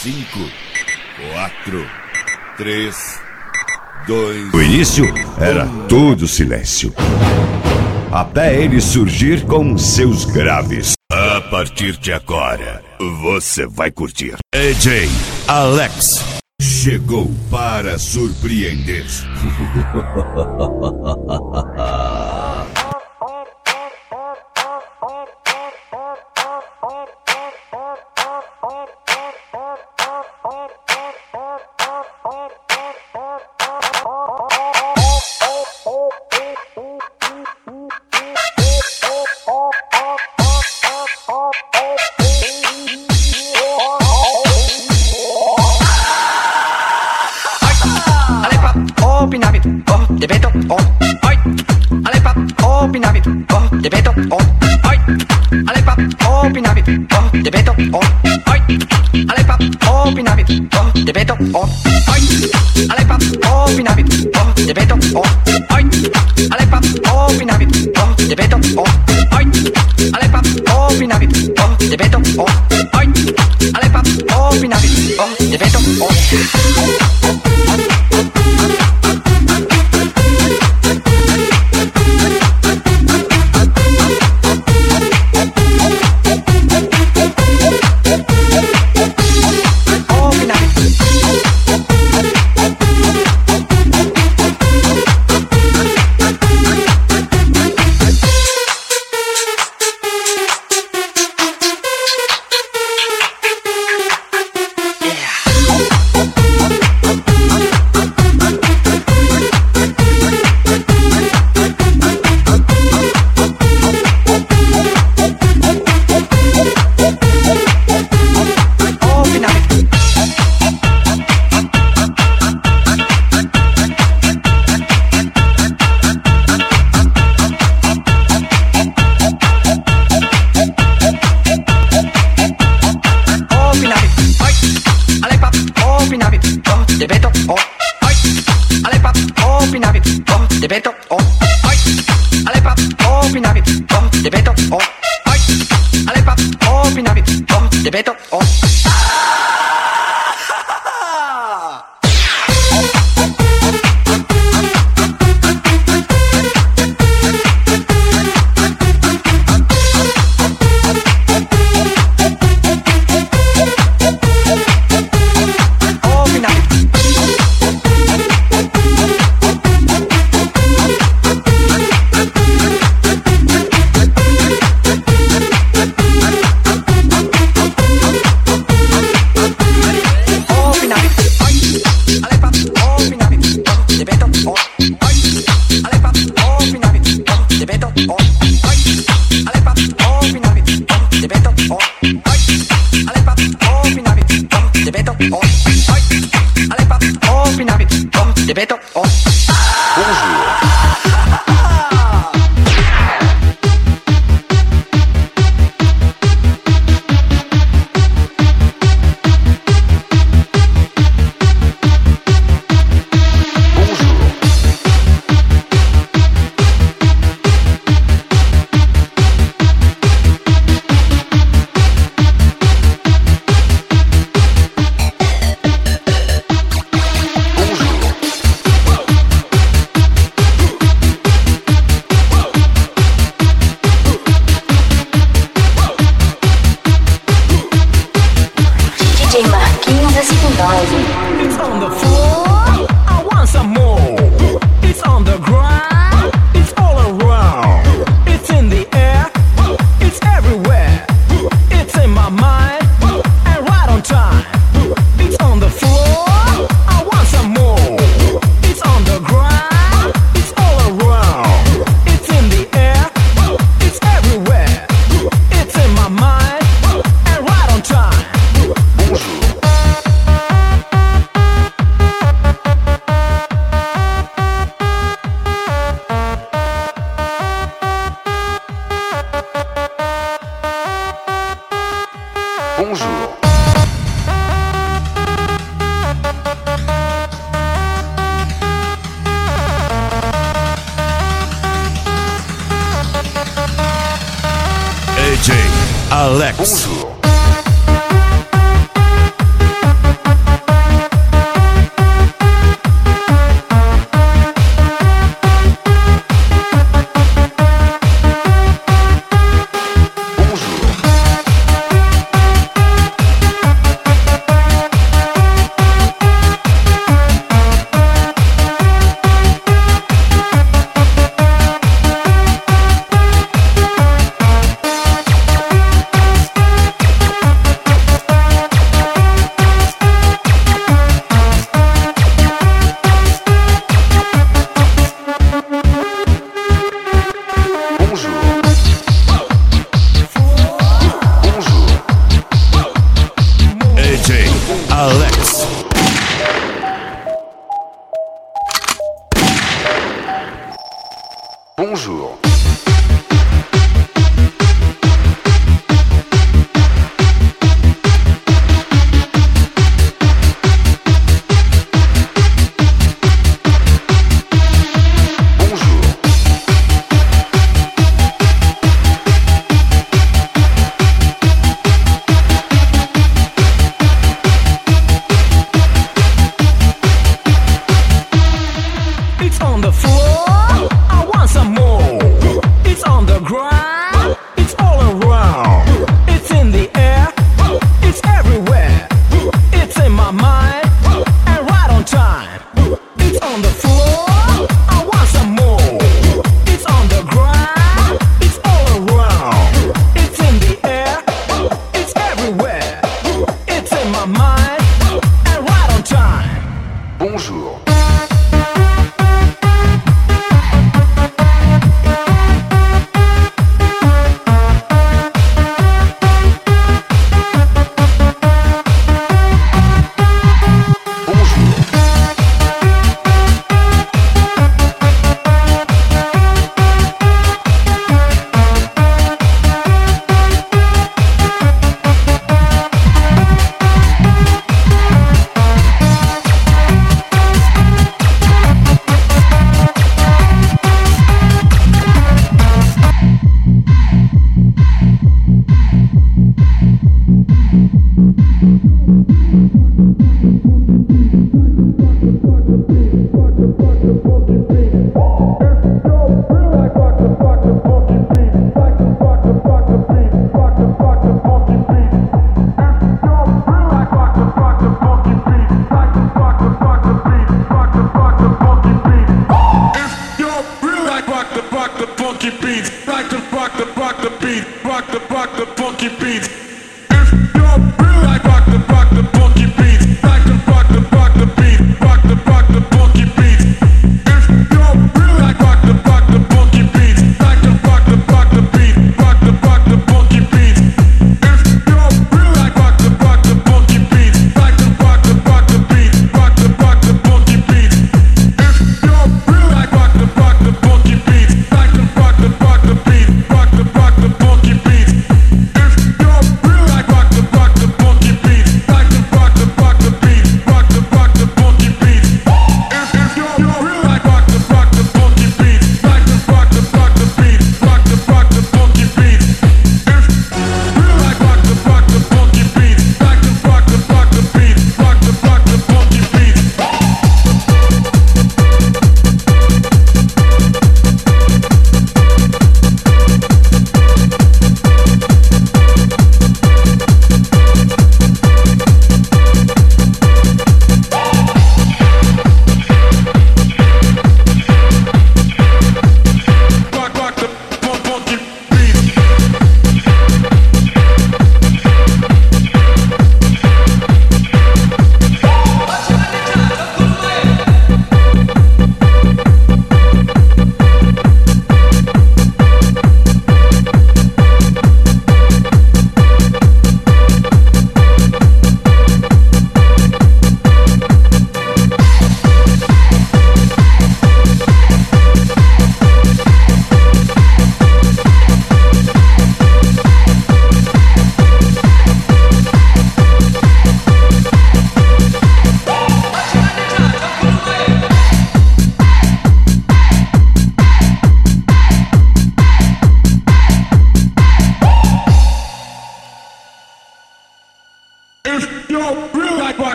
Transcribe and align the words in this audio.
Cinco, 0.00 0.48
quatro, 1.32 1.84
três, 2.56 3.20
dois. 4.06 4.52
No 4.52 4.62
início 4.62 5.04
era 5.40 5.66
tudo 5.88 6.28
silêncio. 6.28 6.94
Até 8.12 8.62
ele 8.62 8.80
surgir 8.80 9.44
com 9.44 9.76
seus 9.76 10.24
graves. 10.24 10.92
A 11.10 11.40
partir 11.40 11.96
de 11.96 12.12
agora, 12.12 12.80
você 13.22 13.66
vai 13.66 13.90
curtir. 13.90 14.36
AJ 14.54 15.08
Alex 15.48 16.24
chegou 16.62 17.28
para 17.50 17.98
surpreender. 17.98 19.04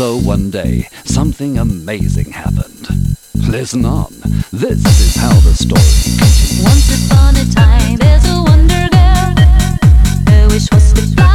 so 0.00 0.16
one 0.16 0.48
day, 0.48 0.88
something 1.04 1.58
amazing 1.58 2.30
happened. 2.30 2.88
Listen 3.46 3.84
on. 3.84 4.10
This 4.50 4.82
is 4.98 5.14
how 5.14 5.34
the 5.40 5.52
story 5.52 5.82
continues. 6.16 6.64
Once 6.64 7.06
upon 7.06 7.36
a 7.36 7.44
time, 7.52 7.96
there's 7.98 8.26
a 8.26 8.42
wonder 8.42 8.88
girl. 8.88 9.34
Her 10.26 10.48
wish 10.48 10.70
was 10.72 10.94
to 10.94 11.02
fly. 11.02 11.29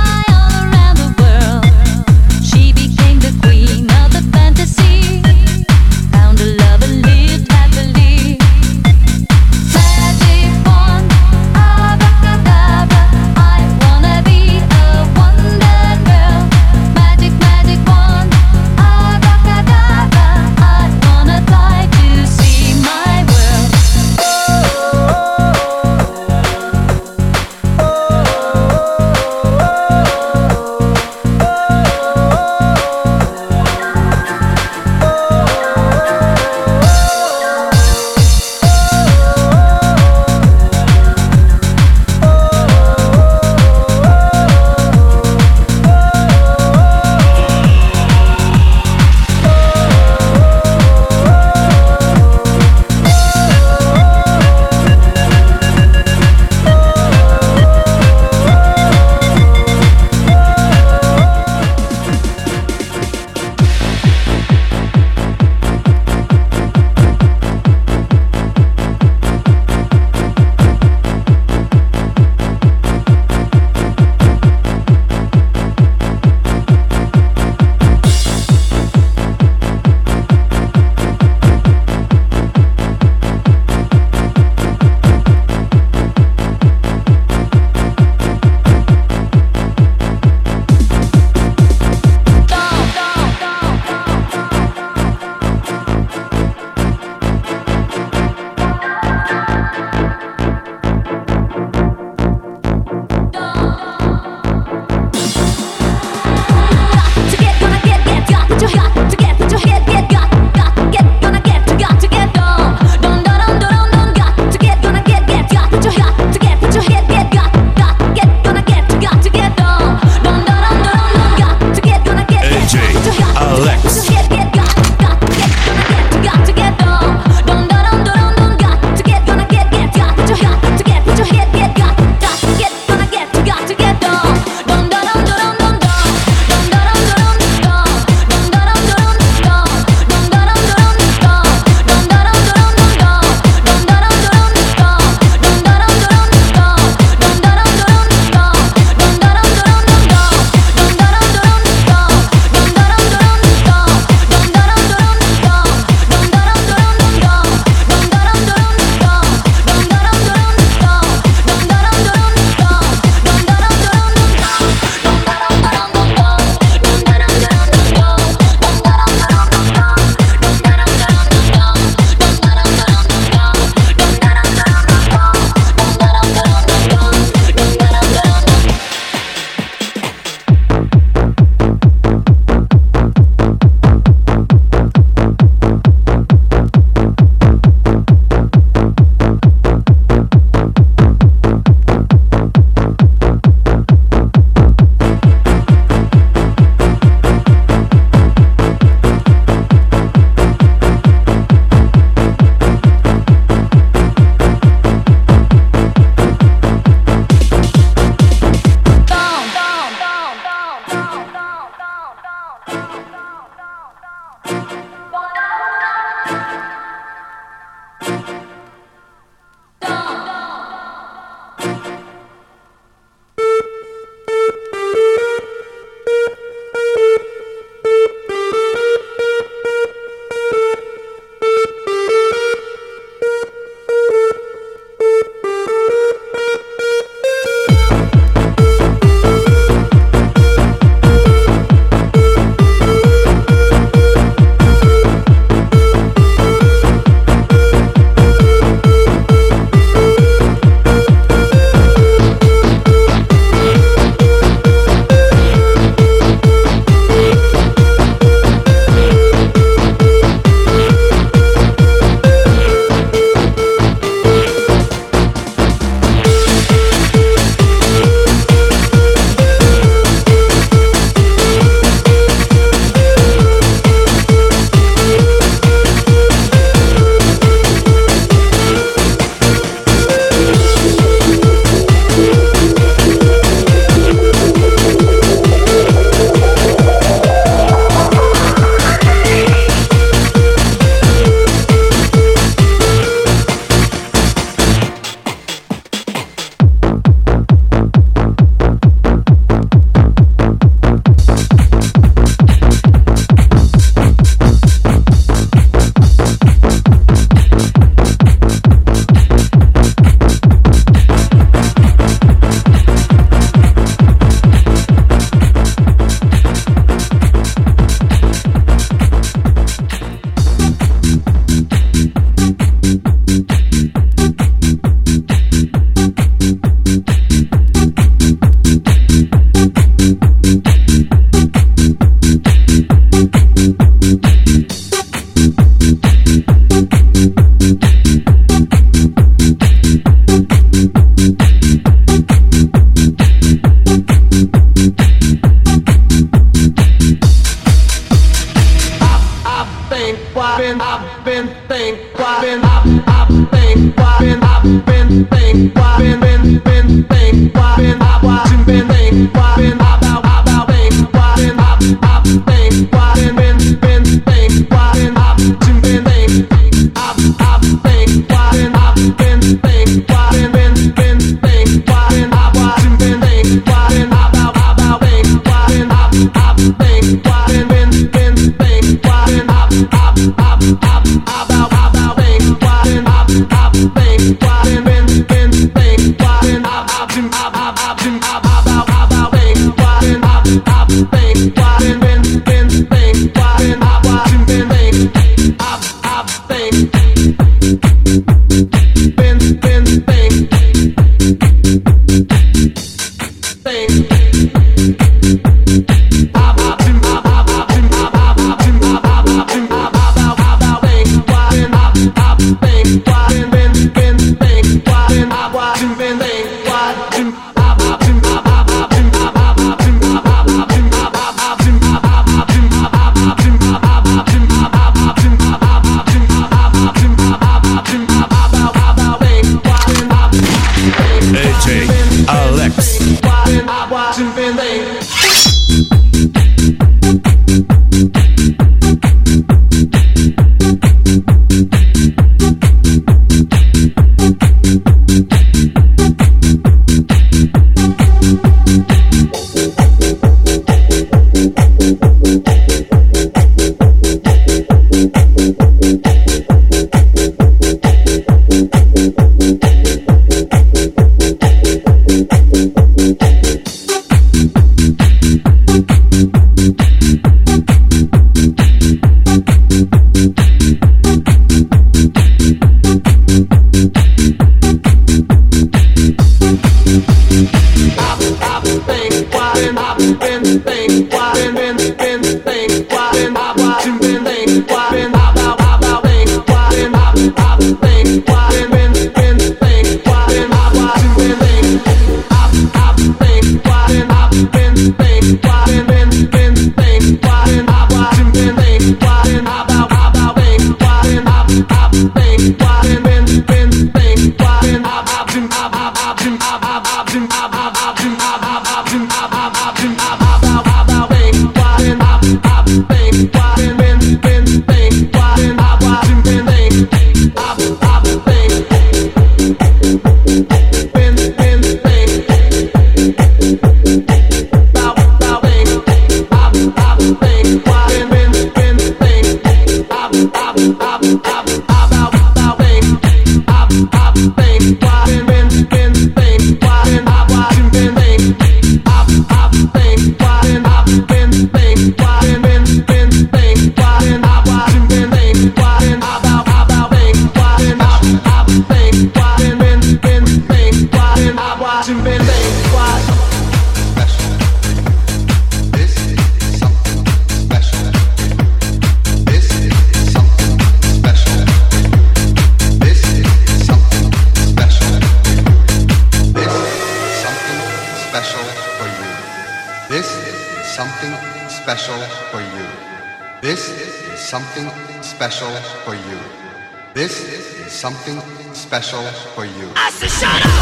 I 579.76 580.55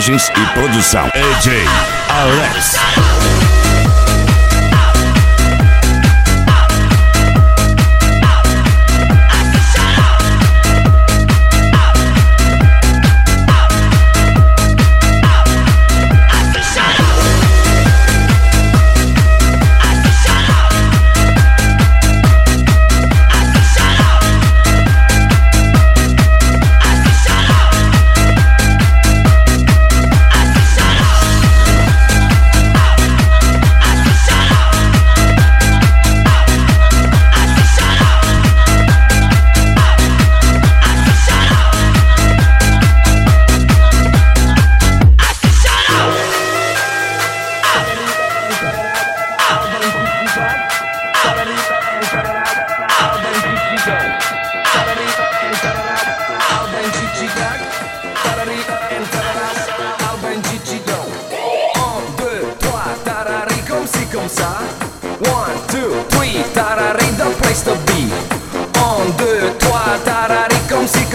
E 0.00 0.46
produção. 0.54 1.10
AJ 1.12 1.66
Alex. 2.08 3.37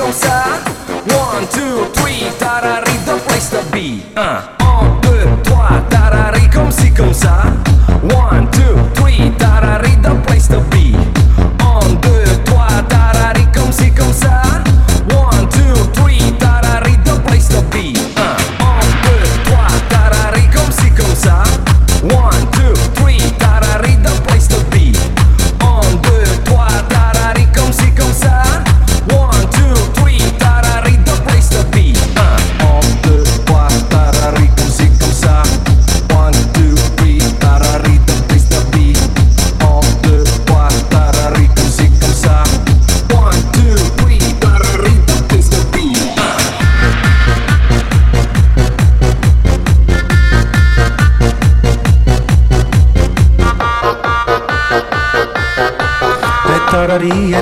comme 0.03 0.11
ça. 0.11 0.43
One, 1.07 1.47
two, 1.47 1.85
three, 1.93 2.29
tarari, 2.37 2.93
the 3.05 3.17
place 3.25 3.49
to 3.51 3.63
be. 3.71 4.01
Un, 4.17 4.43
deux, 5.01 5.27
trois, 5.43 5.81
tarari, 5.89 6.49
comme 6.49 6.71
ci, 6.71 6.91
comme 6.93 7.13
ça. 7.13 7.43
அறிய 57.03 57.37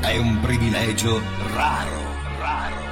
è 0.00 0.16
un 0.16 0.40
privilegio 0.40 1.20
raro, 1.54 2.02
raro. 2.38 2.82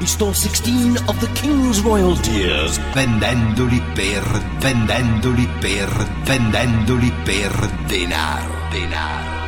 He 0.00 0.06
stole 0.06 0.32
16 0.32 0.96
of 1.06 1.18
the 1.18 1.30
King's 1.32 1.82
Royal 1.82 2.16
Deers, 2.20 2.80
vendendoli 2.94 3.82
per, 3.92 4.24
vendendoli 4.58 5.46
per, 5.58 6.08
vendendoli 6.24 7.12
per 7.22 7.70
denaro, 7.86 8.54
denaro. 8.70 9.39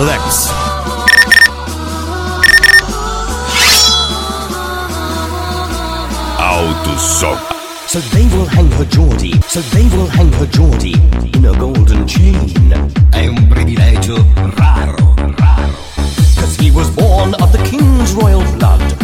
collects. 0.00 0.48
Out 6.38 6.98
sock. 6.98 7.40
So 7.86 7.98
they 8.14 8.24
will 8.34 8.46
hang 8.46 8.70
her 8.78 8.86
Geordie, 8.86 9.38
so 9.42 9.60
they 9.74 9.86
will 9.94 10.06
hang 10.06 10.32
her 10.40 10.46
Geordie 10.46 11.00
in 11.36 11.44
a 11.44 11.52
golden 11.58 12.06
chain. 12.06 12.48
È 13.10 13.26
un 13.26 13.46
privilegio 13.48 14.24
raro, 14.56 15.14
raro. 15.36 15.78
Cause 16.36 16.56
he 16.56 16.70
was 16.70 16.88
born 16.94 17.34
of 17.34 17.52
the 17.52 17.62
king's 17.64 18.12
royal 18.14 18.44
blood 18.56 18.99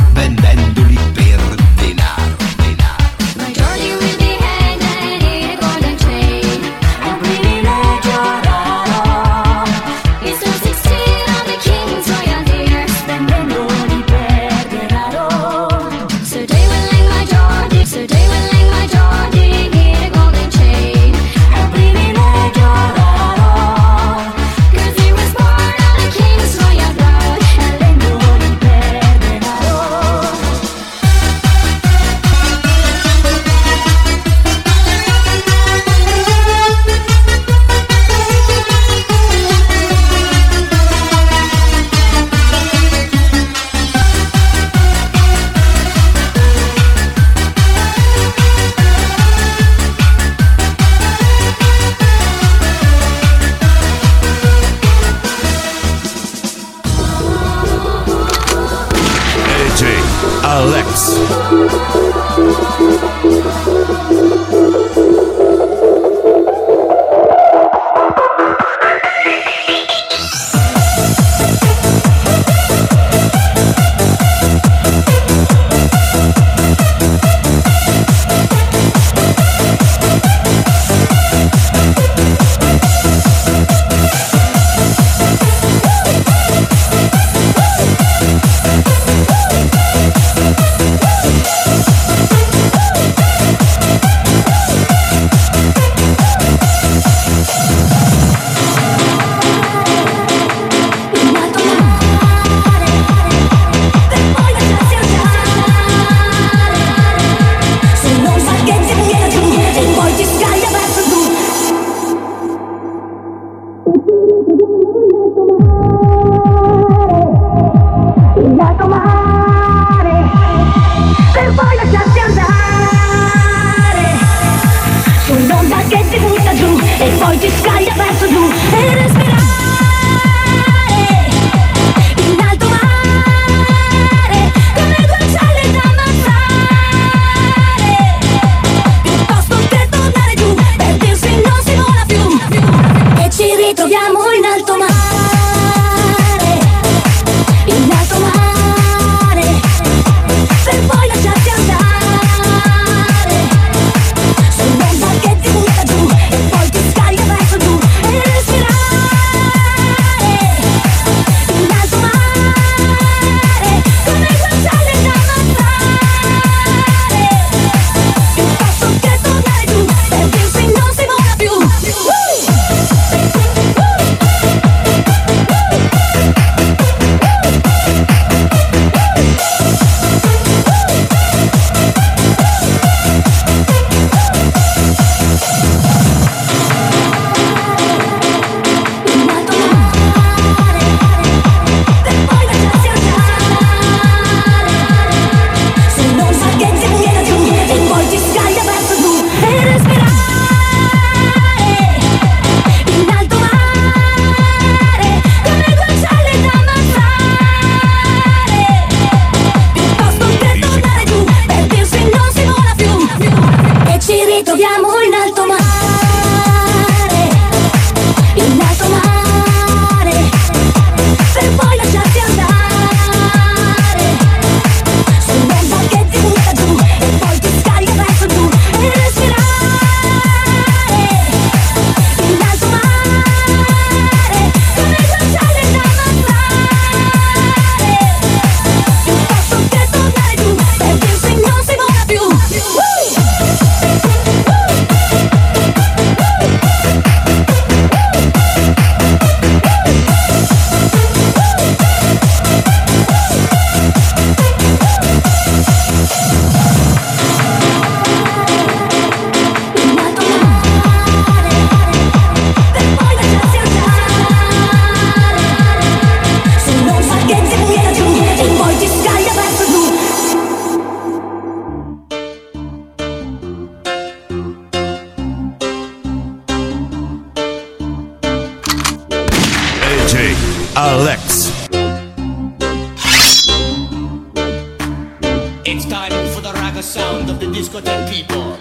sound 287.27 287.31
of 287.31 287.41
the 287.41 287.47
discotheque 287.47 288.11
people. 288.11 288.57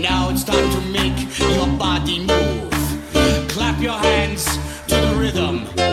Now 0.00 0.30
it's 0.30 0.44
time 0.44 0.70
to 0.70 0.80
make 0.90 1.38
your 1.38 1.66
body 1.78 2.20
move. 2.20 2.70
Clap 3.48 3.80
your 3.80 3.98
hands 3.98 4.44
to 4.86 4.96
the 4.96 5.16
rhythm. 5.18 5.87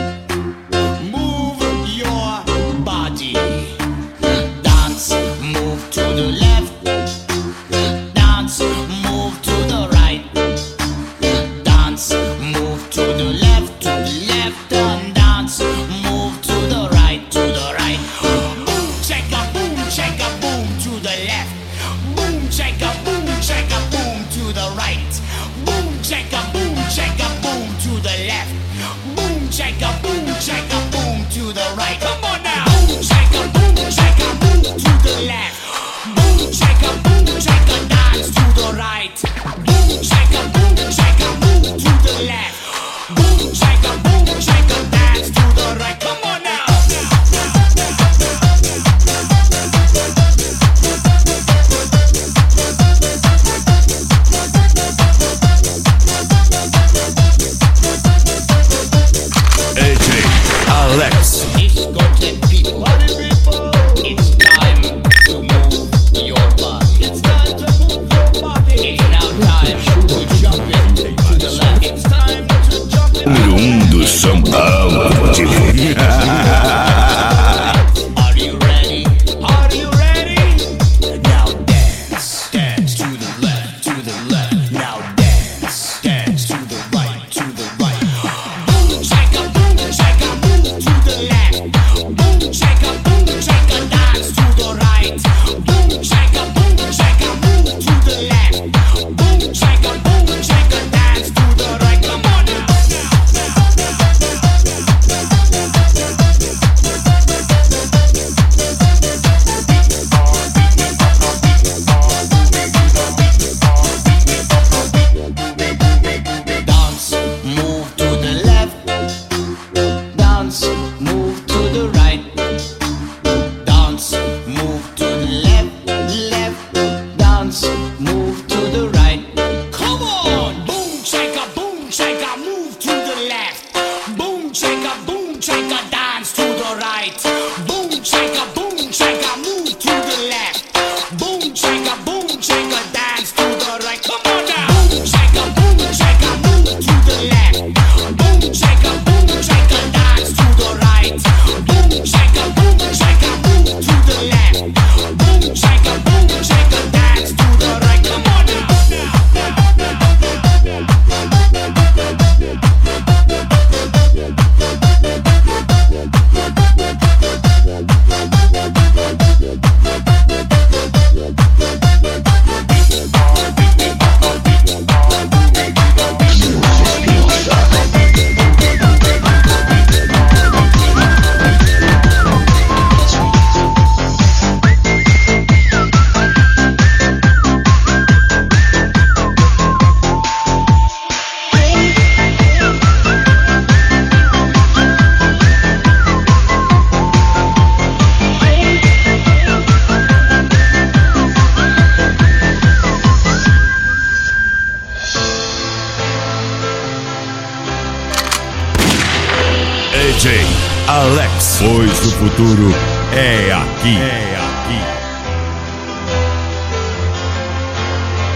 Alex. 210.87 211.59
Pois 211.61 211.99
o 211.99 212.11
futuro 212.17 212.73
é 213.13 213.51
aqui. 213.53 213.95
É 214.01 214.35
aqui. 214.35 214.79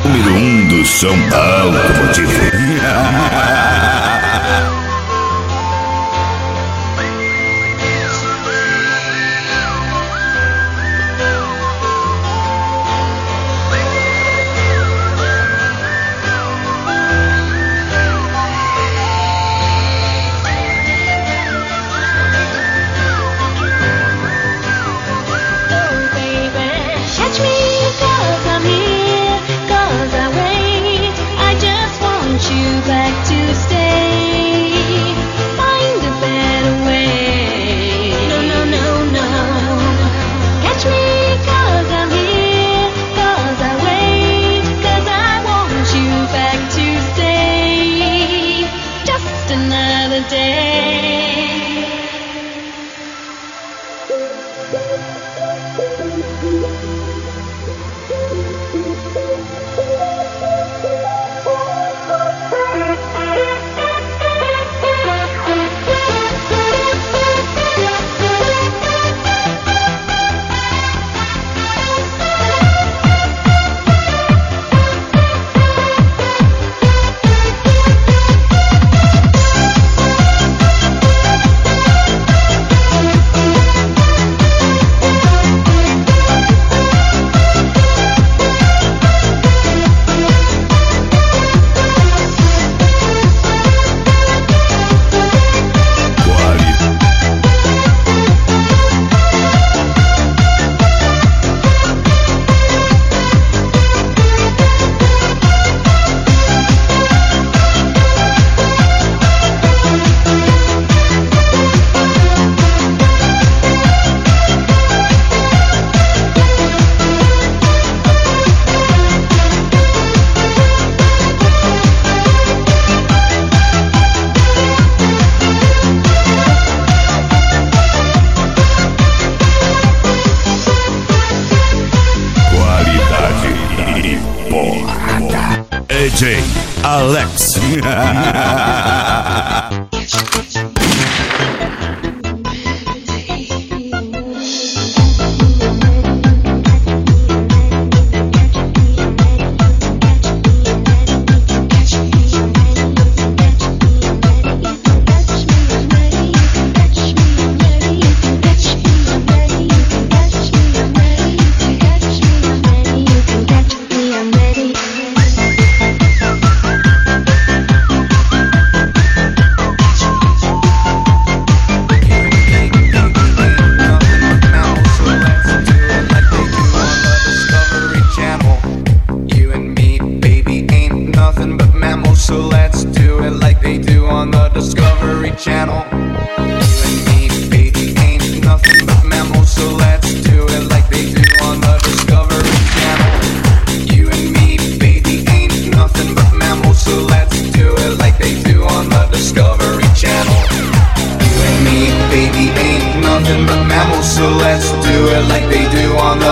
Número 0.08 0.36
1 0.36 0.38
um 0.38 0.68
do 0.68 0.86
São 0.86 1.18
Paulo 1.30 1.80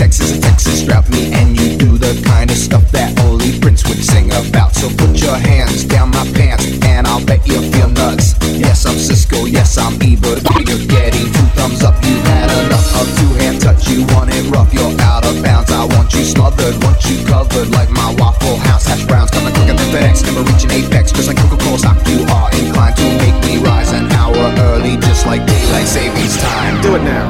Sex 0.00 0.18
is 0.20 0.38
a 0.38 0.40
Texas 0.40 0.80
drought. 0.80 1.06
Me 1.10 1.30
and 1.34 1.52
you 1.60 1.76
do 1.76 1.98
the 1.98 2.16
kind 2.24 2.48
of 2.48 2.56
stuff 2.56 2.90
that 2.90 3.12
only 3.20 3.60
Prince 3.60 3.84
would 3.84 4.00
sing 4.00 4.32
about. 4.32 4.72
So 4.72 4.88
put 4.96 5.12
your 5.20 5.36
hands 5.36 5.84
down 5.84 6.08
my 6.08 6.24
pants, 6.32 6.64
and 6.88 7.06
I'll 7.06 7.20
bet 7.20 7.46
you 7.46 7.60
feel 7.68 7.90
nuts. 7.92 8.32
Yes, 8.40 8.86
I'm 8.88 8.96
Siskel, 8.96 9.44
yes, 9.52 9.76
I'm 9.76 10.00
Ebert. 10.00 10.40
You're 10.64 10.88
getting 10.88 11.28
two 11.28 11.48
thumbs 11.52 11.84
up. 11.84 12.00
You 12.00 12.16
had 12.32 12.48
enough 12.64 12.88
of 12.96 13.12
two 13.20 13.28
hand 13.44 13.60
touch. 13.60 13.92
You 13.92 14.08
want 14.16 14.32
it 14.32 14.48
rough, 14.48 14.72
you're 14.72 14.88
out 15.04 15.28
of 15.28 15.36
bounds. 15.44 15.70
I 15.70 15.84
want 15.84 16.08
you 16.16 16.24
smothered, 16.24 16.80
want 16.80 17.04
you 17.04 17.20
covered 17.28 17.68
like 17.68 17.90
my 17.90 18.08
Waffle 18.16 18.56
House 18.56 18.88
hash 18.88 19.04
browns. 19.04 19.30
Coming 19.30 19.52
quicker 19.52 19.76
than 19.76 19.88
FedEx, 19.92 20.24
never 20.24 20.40
reaching 20.48 20.72
apex. 20.72 21.12
Just 21.12 21.28
like 21.28 21.36
Coca-Cola 21.36 21.76
stock, 21.76 22.00
you 22.08 22.24
are 22.24 22.48
inclined 22.56 22.96
to 22.96 23.04
make 23.20 23.36
me 23.44 23.60
rise 23.60 23.92
an 23.92 24.08
hour 24.16 24.48
early, 24.72 24.96
just 24.96 25.26
like 25.26 25.44
daylight 25.44 25.84
savings 25.84 26.40
time. 26.40 26.80
Do 26.80 26.96
it 26.96 27.04
now. 27.04 27.29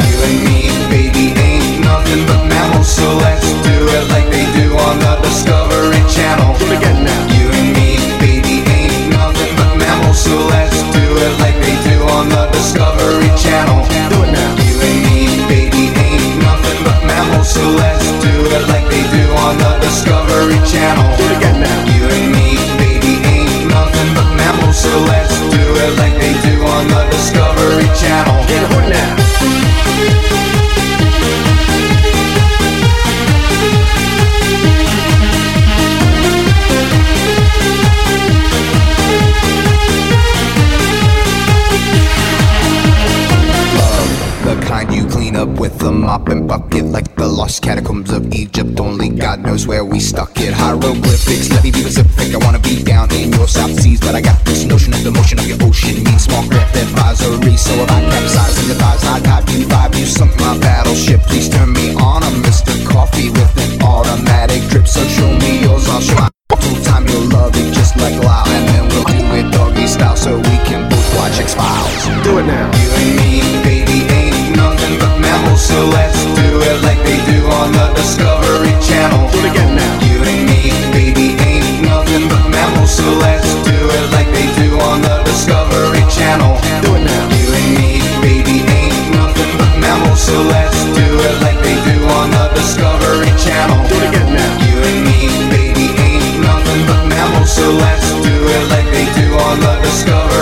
Now. 28.11 28.41
The 44.43 44.57
kind 44.67 44.93
you 44.93 45.07
clean 45.07 45.37
up 45.37 45.49
with 45.61 45.81
a 45.83 45.93
mop 45.93 46.29
and 46.31 46.49
bucket 46.49 46.87
Like 46.87 47.15
lost 47.31 47.63
catacombs 47.63 48.11
of 48.13 48.33
Egypt. 48.35 48.79
Only 48.81 49.09
God 49.09 49.41
knows 49.41 49.67
where 49.67 49.85
we 49.85 50.01
stuck 50.01 50.39
it. 50.41 50.53
Hieroglyphics, 50.53 51.51
let 51.51 51.63
me 51.65 51.71
be 51.71 51.81
specific 51.81 52.35
I 52.35 52.39
wanna 52.45 52.59
be 52.59 52.83
down 52.83 53.13
in 53.13 53.33
your 53.33 53.49
South 53.49 53.73
Seas 53.81 54.01
But 54.01 54.15
I 54.15 54.21
got 54.21 54.45
this 54.45 54.65
notion 54.65 54.93
of 54.93 55.03
the 55.05 55.11
motion 55.11 55.39
of 55.39 55.47
your 55.47 55.63
ocean. 55.63 56.03
Means 56.03 56.25
small 56.25 56.47
craft 56.49 56.77
advisory. 56.77 57.57
So 57.57 57.73
if 57.75 57.91
I 57.91 58.01
capsize 58.11 58.59
in 58.61 58.67
your 58.69 58.77
thighs 58.77 59.05
I'd 59.05 59.27
have 59.27 59.49
you 59.51 59.67
vibe. 59.67 59.99
You 59.99 60.07
sunk 60.07 60.39
my 60.41 60.59
battleship. 60.59 61.21
Please 61.23 61.49
turn 61.49 61.73
me 61.73 61.95
on. 61.95 62.23
I'm 62.23 62.43
Mr. 62.43 62.73
Coffee 62.89 63.31
with 63.31 63.53
an 63.57 63.83
automatic 63.83 64.63
drip. 64.71 64.87
So 64.87 65.03
show 65.09 65.31
me 65.39 65.63
yours, 65.63 65.89
I'll 65.89 66.01
show 66.01 66.30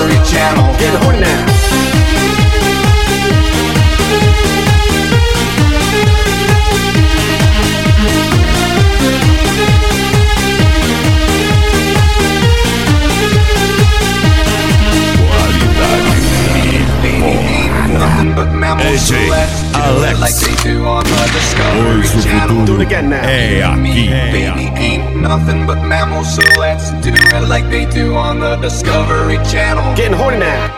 Discovery 0.09 0.25
Channel 0.25 0.73
Get 0.79 0.95
it 0.95 1.21
now 1.21 2.49
Nothing 17.99 18.35
but 18.35 18.53
mammals, 18.53 18.87
AJ, 18.87 19.11
do 19.11 19.33
it 19.33 19.75
Alex. 19.75 20.21
like 20.21 20.35
they 20.37 20.55
do 20.63 20.85
on 20.85 21.05
the 21.05 21.25
Discovery 21.33 22.23
Channel. 22.23 22.67
é 23.25 23.63
aqui. 23.63 24.09
Baby 24.11 24.47
ain't 24.47 24.78
nothing 25.21 25.67
but 25.67 25.83
mammals, 25.83 26.35
so 26.35 26.43
let's 26.59 26.91
do 27.05 27.11
it 27.13 27.49
like 27.49 27.69
they 27.71 27.87
do 27.87 28.15
on 28.15 28.41
the 28.41 28.57
Discovery 28.57 29.37
Channel. 29.51 29.97
Getting 29.97 30.17
horny 30.17 30.39
now. 30.39 30.78